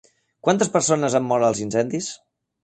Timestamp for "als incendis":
1.51-2.09